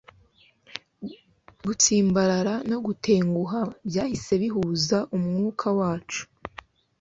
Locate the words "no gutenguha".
2.69-3.59